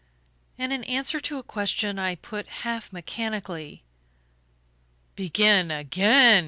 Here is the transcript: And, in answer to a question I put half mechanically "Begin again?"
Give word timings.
And, 0.57 0.73
in 0.73 0.83
answer 0.85 1.19
to 1.19 1.37
a 1.37 1.43
question 1.43 1.99
I 1.99 2.15
put 2.15 2.47
half 2.63 2.91
mechanically 2.91 3.83
"Begin 5.15 5.69
again?" 5.69 6.39